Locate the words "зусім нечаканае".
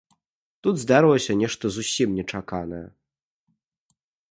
1.77-2.83